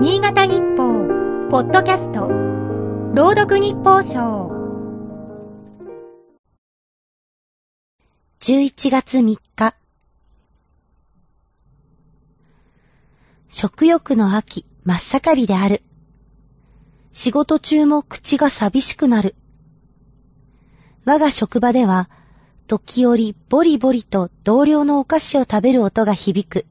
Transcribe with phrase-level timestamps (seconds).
[0.00, 1.08] 新潟日報、
[1.50, 2.28] ポッドキャスト、
[3.14, 4.52] 朗読日報賞。
[8.38, 9.22] 11月3
[9.56, 9.74] 日。
[13.48, 15.82] 食欲の秋、真っ盛りである。
[17.10, 19.34] 仕事中も口が寂しくなる。
[21.06, 22.08] 我が職場では、
[22.68, 26.66] 時折ボリボリと同僚のお菓子を食べる音が響く。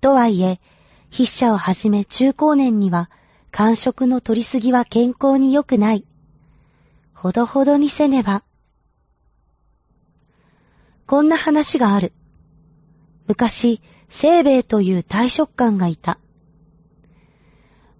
[0.00, 0.58] とはいえ、
[1.10, 3.10] 筆者をはじめ中高年には、
[3.50, 6.04] 間食の取りすぎは健康に良くない。
[7.14, 8.42] ほどほどにせねば。
[11.06, 12.12] こんな話がある。
[13.26, 16.18] 昔、清兵衛という大食漢がいた。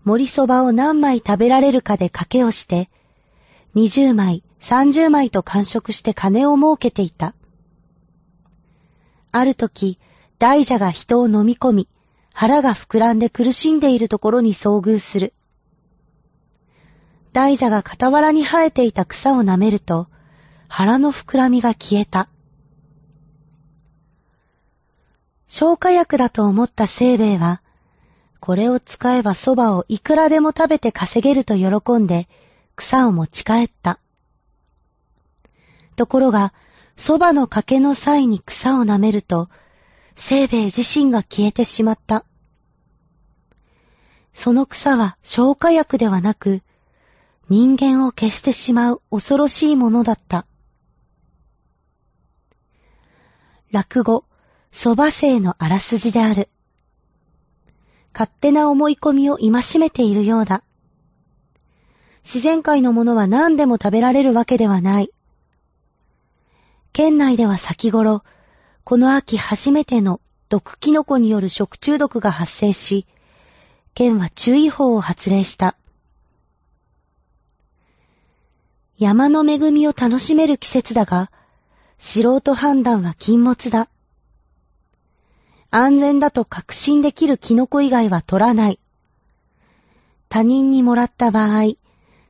[0.04, 2.90] 盛りそばを何枚食べられるかで賭けをして、
[3.74, 7.34] 20枚、30枚と完食して金を儲けていた。
[9.32, 9.98] ある時、
[10.38, 11.88] 大蛇が人を飲み込み、
[12.40, 15.32] 腹が膨らんで苦しんでいるところに遭遇する。
[17.32, 20.06] 大蛇が傍らに生えていた草を舐めると、
[20.68, 22.28] 腹の膨らみが消えた。
[25.48, 27.60] 消化薬だと思った清兵衛は、
[28.38, 32.28] これを使えば蕎麦をいくらでも食べて稼げると喜んで、
[32.76, 33.98] 草を持ち帰った。
[35.96, 36.52] ところが、
[36.96, 39.48] 蕎麦のかけの際に草を舐めると、
[40.14, 42.24] 清兵衛自身が消えてしまった。
[44.38, 46.62] その草は消化薬ではなく、
[47.48, 50.46] 人間を消してしまう恐ろしいものだった。
[53.72, 54.24] 落語、
[54.72, 56.48] 蕎麦生のあらすじである。
[58.12, 60.62] 勝手な思い込みを戒めているようだ。
[62.22, 65.10] 自然界のものは何でも食べられるわけではない。
[66.92, 68.22] 県内では先頃、
[68.84, 73.04] この秋初めての毒キノコによる食中毒が発生し、
[73.98, 75.74] 県は注意報を発令した。
[78.96, 81.32] 山の恵みを楽しめる季節だが、
[81.98, 83.88] 素人判断は禁物だ。
[85.72, 88.78] 安全だと確信できるキノコ以外は取らない。
[90.28, 91.72] 他人にもらった場合、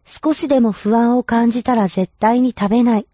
[0.07, 3.07] 少しでも不安を感じたら絶対に食べない。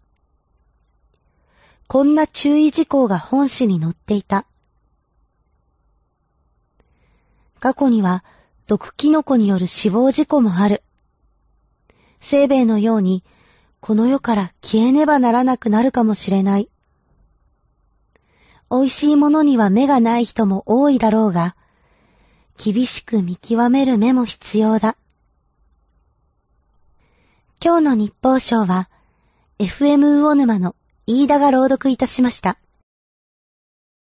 [1.87, 4.45] こんな注意事項が本誌に載っていた。
[7.59, 8.23] 過去には
[8.67, 10.83] 毒キノコによる死亡事故もある。
[12.19, 13.23] 生命のように
[13.79, 16.69] この世から消えねばならなくなるかもしれない。
[18.71, 21.55] 美味しいものには目がない人も多いだろうが、
[22.57, 24.97] 厳しく見極める目も必要だ。
[27.63, 28.89] 今日の日報賞は、
[29.59, 32.57] FM 魚沼の飯田が朗読いたしました。